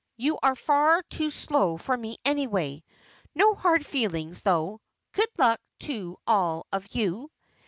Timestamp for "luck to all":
5.37-6.65